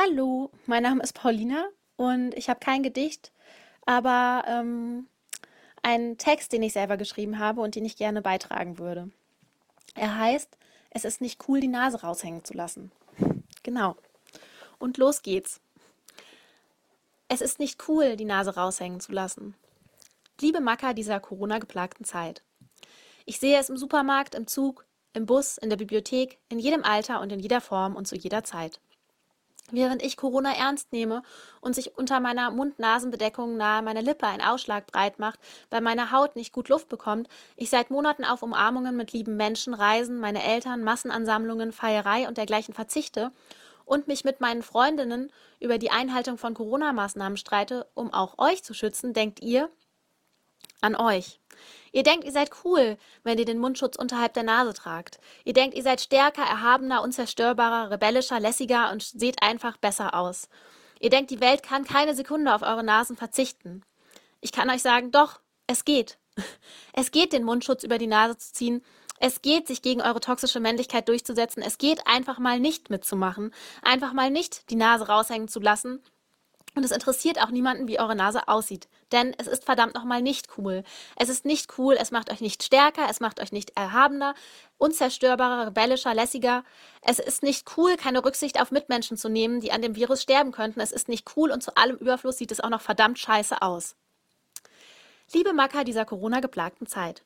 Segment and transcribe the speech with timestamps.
[0.00, 1.66] Hallo, mein Name ist Paulina
[1.96, 3.32] und ich habe kein Gedicht,
[3.84, 5.08] aber ähm,
[5.82, 9.10] einen Text, den ich selber geschrieben habe und den ich gerne beitragen würde.
[9.96, 10.56] Er heißt,
[10.90, 12.92] es ist nicht cool, die Nase raushängen zu lassen.
[13.64, 13.96] Genau.
[14.78, 15.60] Und los geht's.
[17.26, 19.56] Es ist nicht cool, die Nase raushängen zu lassen.
[20.40, 22.44] Liebe Macker dieser Corona-geplagten Zeit.
[23.24, 27.20] Ich sehe es im Supermarkt, im Zug, im Bus, in der Bibliothek, in jedem Alter
[27.20, 28.80] und in jeder Form und zu jeder Zeit.
[29.70, 31.22] Während ich Corona ernst nehme
[31.60, 36.36] und sich unter meiner Mund-Nasen-Bedeckung nahe meiner Lippe ein Ausschlag breit macht, bei meiner Haut
[36.36, 40.82] nicht gut Luft bekommt, ich seit Monaten auf Umarmungen mit lieben Menschen, Reisen, meine Eltern,
[40.82, 43.30] Massenansammlungen, Feierei und dergleichen verzichte
[43.84, 48.72] und mich mit meinen Freundinnen über die Einhaltung von Corona-Maßnahmen streite, um auch euch zu
[48.72, 49.70] schützen, denkt ihr
[50.80, 51.40] an euch.
[51.98, 55.18] Ihr denkt, ihr seid cool, wenn ihr den Mundschutz unterhalb der Nase tragt.
[55.44, 60.48] Ihr denkt, ihr seid stärker, erhabener, unzerstörbarer, rebellischer, lässiger und seht einfach besser aus.
[61.00, 63.82] Ihr denkt, die Welt kann keine Sekunde auf eure Nasen verzichten.
[64.40, 66.18] Ich kann euch sagen, doch, es geht.
[66.92, 68.84] Es geht, den Mundschutz über die Nase zu ziehen.
[69.18, 71.64] Es geht, sich gegen eure toxische Männlichkeit durchzusetzen.
[71.64, 73.52] Es geht, einfach mal nicht mitzumachen.
[73.82, 76.00] Einfach mal nicht die Nase raushängen zu lassen
[76.78, 78.88] und es interessiert auch niemanden, wie eure Nase aussieht.
[79.10, 80.84] Denn es ist verdammt nochmal nicht cool.
[81.16, 84.34] Es ist nicht cool, es macht euch nicht stärker, es macht euch nicht erhabener,
[84.78, 86.62] unzerstörbarer, rebellischer, lässiger.
[87.02, 90.52] Es ist nicht cool, keine Rücksicht auf Mitmenschen zu nehmen, die an dem Virus sterben
[90.52, 90.80] könnten.
[90.80, 93.96] Es ist nicht cool und zu allem Überfluss sieht es auch noch verdammt scheiße aus.
[95.32, 97.24] Liebe Macker dieser Corona-geplagten Zeit.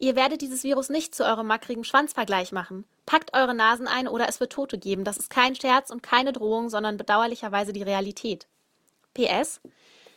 [0.00, 2.84] Ihr werdet dieses Virus nicht zu eurem mackrigen Schwanzvergleich machen.
[3.04, 5.02] Packt eure Nasen ein oder es wird Tote geben.
[5.02, 8.46] Das ist kein Scherz und keine Drohung, sondern bedauerlicherweise die Realität.
[9.18, 9.60] PS,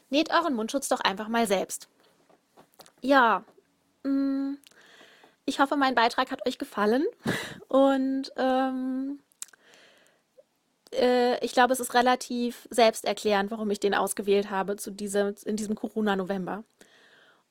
[0.10, 1.88] näht euren Mundschutz doch einfach mal selbst.
[3.02, 3.44] Ja,
[4.04, 4.54] mm,
[5.46, 7.06] ich hoffe, mein Beitrag hat euch gefallen
[7.68, 9.20] und ähm,
[10.94, 15.56] äh, ich glaube, es ist relativ selbsterklärend, warum ich den ausgewählt habe zu diesem, in
[15.56, 16.64] diesem Corona-November.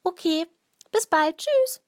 [0.05, 0.47] Okay,
[0.93, 1.39] bis bald.
[1.39, 1.83] Tschüss.